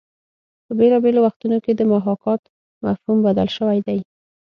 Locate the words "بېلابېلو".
0.79-1.19